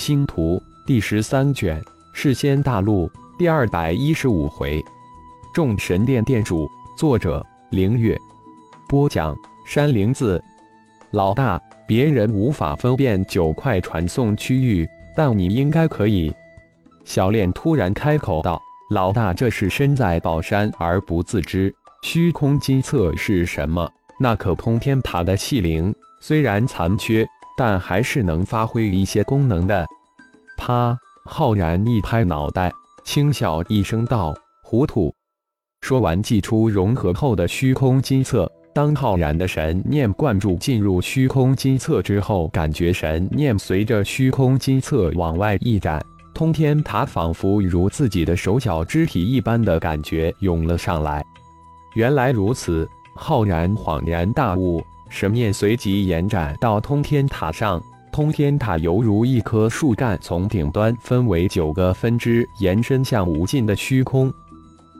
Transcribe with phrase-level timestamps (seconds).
[0.00, 1.78] 星图第十三卷，
[2.14, 4.82] 世仙大陆第二百一十五回，
[5.52, 6.66] 众神殿殿主，
[6.96, 8.18] 作者：凌月，
[8.88, 9.36] 播讲：
[9.66, 10.42] 山灵子。
[11.10, 16.32] 老大，别人无法分辨九块传送区域，但你应该可以。
[17.04, 18.58] 小炼突然开口道
[18.92, 21.70] ：“老大，这是身在宝山而不自知。
[22.04, 23.86] 虚空金册是什么？
[24.18, 29.86] 那可通天塔的器灵，虽然残缺。”但还是能发挥一些功能的。
[30.60, 30.94] 啪！
[31.24, 32.70] 浩然一拍脑袋，
[33.02, 35.12] 轻笑一声道：“糊涂。”
[35.80, 38.50] 说完，祭出融合后的虚空金册。
[38.74, 46.00] 当浩然的神念灌注进入虚空金册之后，感觉神念随着虚空金册往外一展，
[46.34, 51.24] 通天塔仿佛如自己的手脚肢体一般的感觉涌了上来。
[51.94, 54.84] 原来如此，浩然恍然大悟。
[55.08, 57.82] 神念随即延展到通天塔上，
[58.20, 64.30] 通天塔犹如一棵树干，从顶端分为九个分支，延伸向无尽的虚空。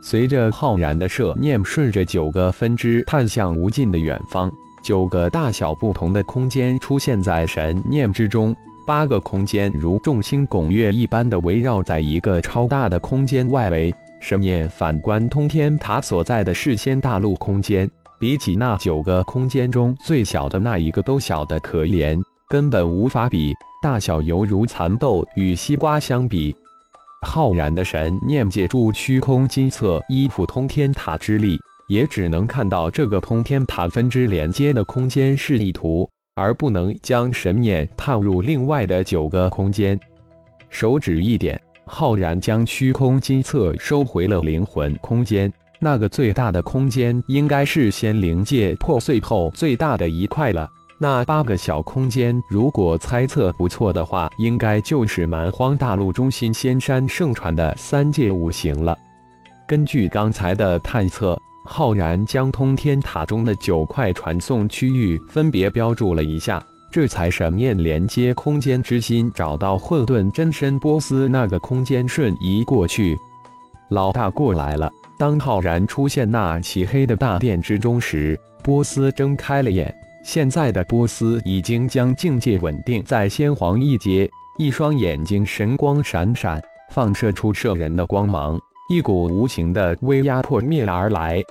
[0.03, 4.51] 随着浩然的摄念，顺着九个分支探向无尽的远方，
[4.83, 8.57] 九个大小不同的空间出现在神念之中。
[8.87, 13.95] 八个空间如众星拱月一般的围绕在一个超大的空间外围。
[14.19, 17.87] 神念反观通天塔所在的世仙大陆空间。
[18.19, 22.19] 比起那九个空间中最小的那一个都小得可怜，
[22.51, 26.53] 根本无法比，大小犹如蚕豆与西瓜相比。
[27.25, 39.97] 浩然的神念借助虚空金册依附通天塔之力，也只能看到这个通天塔分支连接的空间示意图，而不能将神念探入另外的九个空间。
[40.71, 45.53] 手指一点，浩然将虚空金册收回了灵魂空间。
[45.79, 50.69] 那个最大的空间应该是仙灵界破碎后最大的一块了。
[51.03, 58.95] 那八个小空间，如果猜测不错的话，应该就是蛮荒大陆中心仙山盛传的三界五行了。
[59.67, 73.17] 根据刚才的探测，浩然将通天塔中的九块传送区域分别标注了一下，这才神念连接空间之心，找到混沌真身波斯那个空间，瞬移过去。
[73.89, 74.93] 老大过来了。
[75.19, 79.95] 当浩然出现那漆黑的大殿之中时，波斯睁开了眼。
[80.23, 88.61] 现在的波斯已经将境界稳定在先皇一阶，一双眼睛神光闪闪，放射出摄人的光芒，
[88.91, 91.43] 一股无形的威压破灭而来。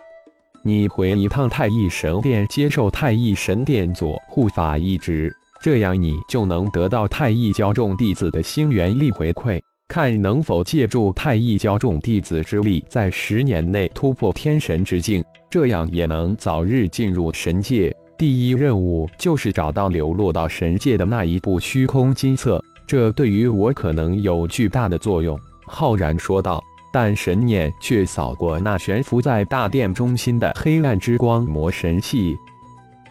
[0.63, 9.59] 你回一趟太乙神殿，接受太乙神殿左护法一职，这样你就能得到太乙教众弟子的星元力回馈。
[9.87, 17.91] 看能否借助太乙教众弟子之力，在十年内突破天神之境，这样也能早日进入神界。
[18.19, 26.61] 第一任务就是找到流落到神界的那一部虚空金册，这对于我可能有巨大的作用。”浩然说道。
[26.91, 32.35] 但神念却扫过那悬浮在大殿中心的黑暗之光魔神器。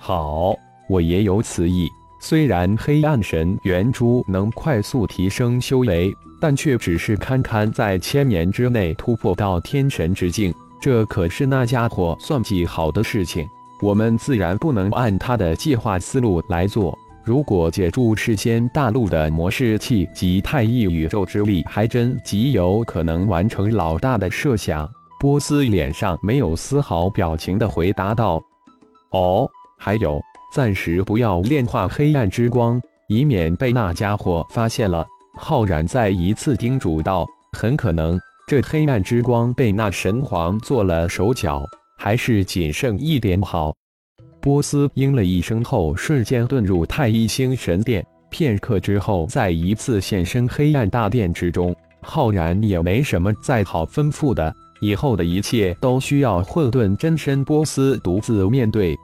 [0.00, 0.52] 好，
[0.88, 1.88] 我也有此意。
[2.20, 6.12] 虽然黑暗神元珠能快速提升修为。
[6.40, 13.44] 但却只是堪堪在千年之内突破到天神之境，这可是那家伙算计好的事情。
[13.80, 16.96] 我们自然不能按他的计划思路来做。
[17.24, 24.88] 如果借助世间大陆的模式器及太一宇宙之力，还真极有可能完成老大的设想。
[25.20, 28.42] 波斯脸上没有丝毫表情的回答道
[29.12, 30.20] ：“哦，还有，
[30.54, 35.06] 暂时不要炼化黑暗之光，以免被那家伙发现了。”
[35.36, 41.62] 浩然再一次叮嘱道：“很可能这黑暗之光被那神皇做了手脚，
[41.98, 43.75] 还是谨慎一点好。”
[44.41, 48.06] 波斯应了一声后，瞬间遁入太一星神殿。
[48.31, 51.75] 片刻之后，再一次现身黑暗大殿之中。
[52.00, 58.97] 浩然也没什么再好吩咐的，以后的一切都需要混沌真身波斯独自面对。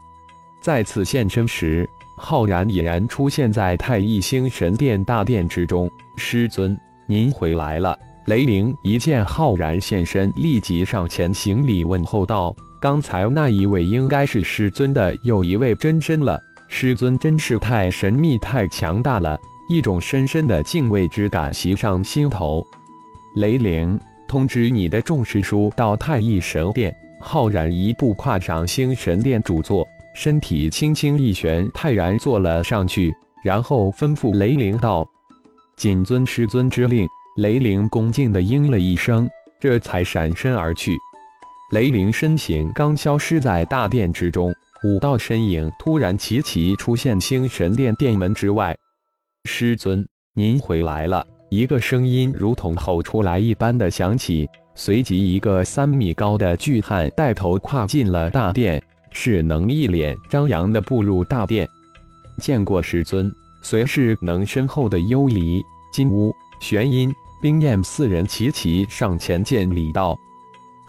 [0.62, 1.86] 再次现身时。
[2.16, 5.90] 浩然已然出现在太一星神殿大殿之中。
[6.16, 6.78] 师尊，
[7.08, 7.98] 您回来了。
[8.26, 12.54] 雷灵一见浩然现身，立即上前行礼问候道
[12.84, 16.38] ：“刚才那一位应该是师尊的又一位真身了。
[16.68, 19.40] 师尊真是太神秘、太强大了，
[19.70, 22.62] 一种深深的敬畏之感袭上心头。”
[23.36, 23.98] 雷灵，
[24.28, 26.94] 通知你的众师叔到太一神殿。
[27.22, 29.88] 浩然一步跨上星神殿主座。
[30.14, 33.10] 身体轻轻一旋，泰然坐了上去，
[33.42, 35.08] 然后吩咐雷灵道
[35.74, 37.08] ：“谨遵师尊之令。”
[37.40, 39.26] 雷灵恭敬地应了一声，
[39.58, 40.94] 这才闪身而去。
[41.72, 48.76] 雷灵身形刚消失在大殿之中，五道身影突然齐齐出现星神殿殿门之外。
[49.44, 58.82] 师尊，您回来了！”一个声音如同吼出来一般的响起，随即一个三米高的巨汉带头跨进了大殿。
[59.16, 61.68] 是能一脸张扬的步入大殿，
[62.38, 63.32] 见过师尊。
[63.62, 65.62] 随势能身后的幽离、
[65.92, 70.18] 金乌、玄阴、冰焰四人齐齐上前见礼道：“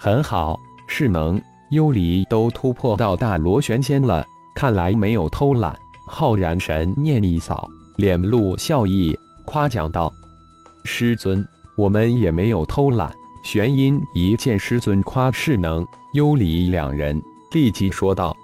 [0.06, 1.42] 很好，势能、
[1.72, 4.24] 幽离都突破到大螺旋仙了，
[4.54, 5.76] 看来没有偷懒。”
[6.06, 10.14] 浩然神念一扫，脸露笑意，夸奖道
[10.86, 11.44] ：“师尊，
[11.76, 13.12] 我们也没有偷懒。”
[13.44, 17.20] 玄阴一见师尊夸势能、幽离两人。
[17.52, 18.38] 立即说道：“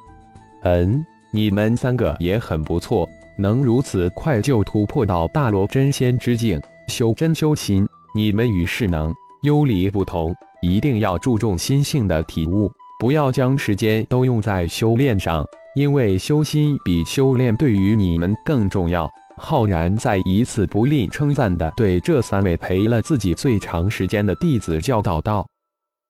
[0.65, 7.87] 嗯，你们三个也很不错，能如此快就突破到大罗真仙之境，修真修心。
[8.15, 9.13] 你们与世能、
[9.43, 25.47] 幽离不同，一定要注重心性的体悟，不要将时间都用在修炼上，因为修心比修炼对于你们更重要。”浩然再一次不吝称赞的对这三位陪了自己最长时间的弟子教导道：“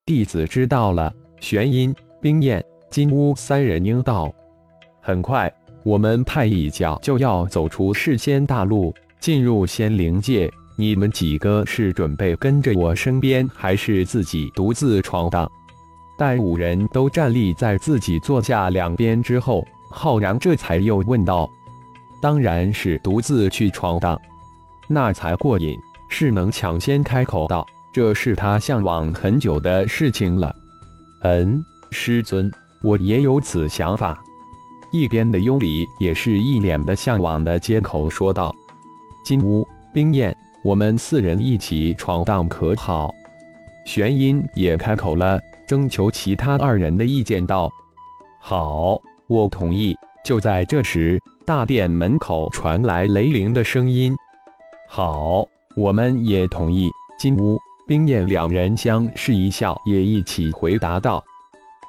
[0.04, 1.10] 弟子知道了。”
[1.40, 2.62] 玄阴、冰焰。
[2.90, 4.30] 金乌三人应道
[5.00, 5.50] ：“很快，
[5.82, 10.52] 我们太乙教就要走出世仙大陆，进入仙灵界。
[10.82, 15.48] 你们几个是准备跟着我身边，还是自己独自闯荡？”
[16.18, 21.48] 待五人都站立在自己座下两边之后，浩然这才又问道
[22.20, 24.20] ：“当然是独自去闯荡，
[24.88, 25.78] 那才过瘾。”
[26.10, 30.54] 是能抢先开口道：“这是他向往很久的事情了。”
[31.22, 32.50] 嗯，师尊。
[32.82, 34.20] 我也有此想法。
[34.90, 38.54] 一边的幽离也是一脸的向往的接口说道
[39.24, 43.12] ：“金乌、冰焰，我们四人一起闯荡可好？”
[43.84, 47.70] 玄音也开口了，征求其他二人的意见道
[48.40, 54.16] ：“好，我同意。”就在这时，大殿门口传来雷灵的声音
[54.88, 55.44] ：“好，
[55.74, 56.88] 我们也同意。”
[57.18, 61.22] 金乌、冰焰两人相视一笑，也一起回答道。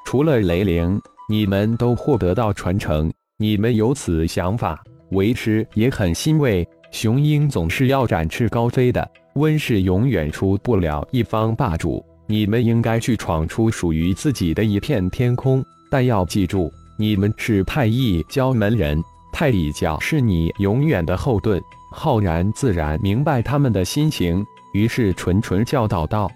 [0.03, 0.99] 除了雷灵，
[1.29, 3.13] 你们都获得到传承。
[3.37, 6.67] 你们有此想法，为师也很欣慰。
[6.93, 12.05] 雄鹰总是要展翅高飞的，温室永远出不了一方霸主。
[12.27, 15.65] 你们应该去闯出属于自己的一片天空。
[15.89, 19.03] 但要记住，你们是太乙教门人，
[19.33, 21.59] 太乙教是你永远的后盾。
[21.91, 26.29] 浩然自然明白他们的心情，于是纯纯教导道：“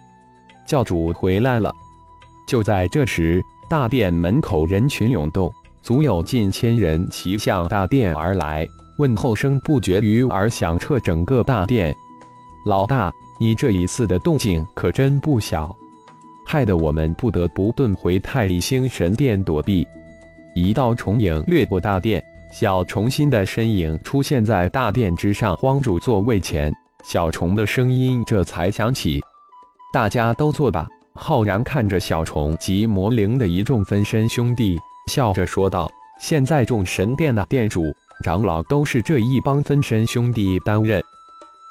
[0.68, 1.72] 教主回来了。”
[2.50, 3.42] 就在这时。
[3.70, 5.52] 大殿门口人群涌动，
[5.82, 8.66] 足有近千人齐向大殿而来，
[8.98, 11.96] 问候声不绝于耳，响彻整个大殿。
[12.66, 15.76] 老大，你这一次的动静可真不小，
[16.46, 19.88] 害得我们不得不遁回太乙星神殿躲避。
[20.56, 26.74] 一道重影掠过大殿，小虫心的身影出现在大殿之上荒主座位前。
[27.04, 29.22] 小虫的声音这才响起
[29.94, 34.78] ：“大家都坐吧。”浩然看着小虫及魔灵的一众分身兄弟，
[35.08, 35.90] 笑着说道
[36.20, 41.04] ：“现在众神殿的殿主、长老都是这一帮分身兄弟担任。”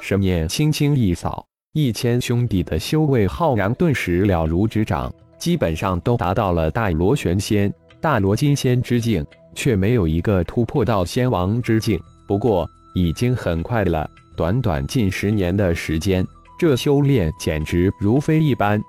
[0.03, 11.99] 神念轻轻一扫，一千兄弟的修为，浩然顿时了如指掌，基本上都达到了大罗玄仙、大罗金仙之境，却没有一个突破到仙王之境。
[12.29, 16.27] 不过，已经很快了，短短近十年的时间，
[16.59, 18.81] 这修炼简直如飞一般。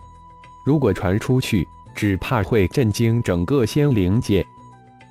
[0.65, 1.65] 如果传出去，
[1.95, 4.45] 只怕会震惊整个仙灵界。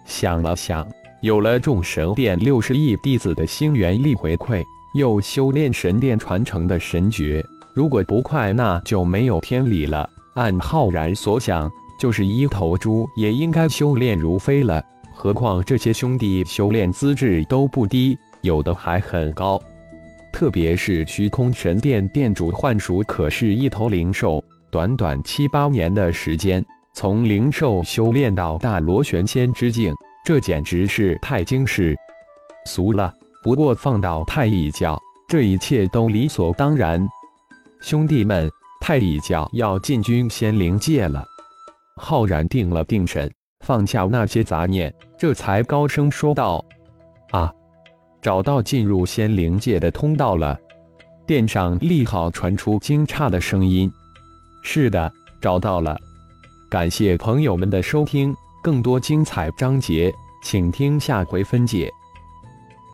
[0.05, 0.87] 想了想，
[1.23, 4.63] 有了众神殿六十亿弟子的星元力回馈，
[4.95, 7.45] 又修炼神殿传承的神诀，
[7.75, 10.09] 如果不快，那就没有天理了。
[10.35, 14.83] 按浩然所想，就是一头猪也应该修炼如飞了。
[15.15, 19.61] 何况这些兄弟修炼资质都不低，有的还很高。
[20.31, 24.45] 特别是虚空神殿殿主幻鼠，可是一头灵兽。
[24.71, 29.95] 短短七八年的时间，从灵兽修炼到大罗玄仙之境，
[30.27, 31.97] 这简直是太惊世
[32.65, 33.15] 俗了。
[33.45, 37.01] 不过放到太乙教，这一切都理所当然。
[37.81, 41.25] 兄弟们，太乙教要进军仙灵界了。
[41.95, 46.65] 浩然定了定神，放下那些杂念，这才高声说道
[47.31, 47.53] ：“啊，
[48.21, 50.59] 找到进入仙灵界的通道了。”
[51.25, 53.89] 殿上立好传出惊诧的声音。
[54.65, 55.97] 是的，找到了。
[56.69, 58.35] 感谢朋友们的收听，
[58.67, 61.95] 更多精彩章节，请听下回分解。